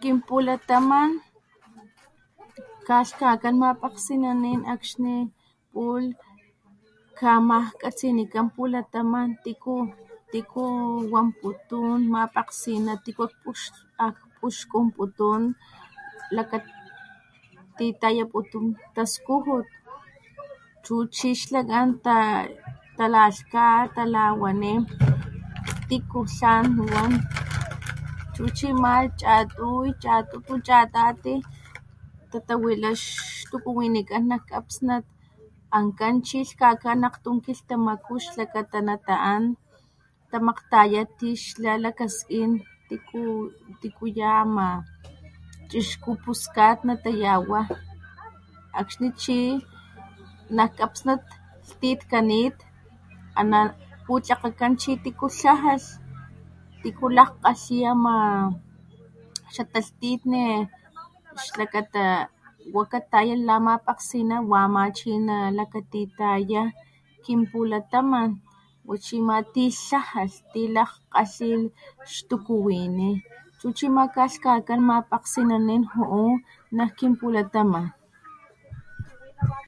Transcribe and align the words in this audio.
Kin 0.00 0.16
pulataman 0.28 1.10
kgalhkakán 2.86 3.56
mapakgsinanin, 3.62 4.60
akgxni 4.72 5.16
pulh 5.72 6.10
kamakgatsinikan, 7.20 8.46
pulataman 8.56 9.28
tikutiku 9.44 10.64
wanputun 11.12 12.00
mapakgsiná 12.14 12.92
tiku 13.04 13.22
akgpuxkunputun 14.06 15.42
lakata 16.34 16.72
ti 17.76 17.86
tayaputun 18.02 18.64
tastujut, 18.94 19.68
cu 20.84 20.94
chi 21.14 21.28
xlakán 21.42 21.88
taralka, 22.96 23.66
tarawaní 23.96 24.72
tiku 25.88 26.20
tlan 26.36 26.64
wan 26.92 27.12
chu 28.34 28.44
chi 28.56 28.66
amá 28.76 28.92
chatutu, 29.20 30.54
chatati, 30.66 31.34
tatawilá 32.30 32.90
ixtukuwinikán 32.96 34.22
nak 34.30 34.42
kapsnat, 34.50 35.04
ankan 35.78 36.14
chi 36.26 36.38
lhkkakán 36.48 37.00
aktum 37.08 37.36
kilhtamaku, 37.44 38.14
lakata 38.38 38.78
na 38.86 38.94
taan 39.06 39.42
titamaktayá 40.24 41.02
ti 41.18 41.28
xlá 41.44 41.72
lakaskn 41.84 42.50
tikú 43.80 44.04
ya 44.16 44.32
chixkú, 45.70 46.10
puskat 46.24 46.78
natayawá, 46.86 47.60
akgxni 48.78 49.08
chi 49.20 49.40
nak 50.56 50.70
kapsnat 50.78 51.22
lhtitkanit, 51.68 52.56
aná 53.40 53.60
putlakakan 54.06 54.72
chi 54.80 54.92
tiku 55.04 55.26
tlajalh, 55.38 55.86
tiku 56.82 57.06
lak 57.16 57.30
kalhi 57.42 57.78
ama 57.92 58.16
xata 59.54 59.78
lhtitni, 59.86 60.44
xlakata 61.44 62.04
wa 62.74 62.82
katayalh 62.92 63.44
la 63.48 63.56
mapakgsiná, 63.66 64.36
wa 64.50 64.62
ma 64.74 64.82
chi 64.96 65.10
nalakattitayá 65.28 66.62
kin 67.24 67.40
pulataman 67.50 68.30
wachi 68.88 69.16
ma 69.28 69.36
ti 69.52 69.64
tlajalh, 69.72 70.36
ti 70.52 70.62
lak 70.76 70.90
kgalhi 71.10 71.50
ixtukuwiní 72.06 73.10
chu 73.60 73.68
chi 73.76 73.86
ma 73.96 74.04
kgalkhakan, 74.14 74.80
mapakgsinanin 74.88 75.82
juu 75.92 76.28
nak 76.76 76.90
kinpultaman. 76.98 77.86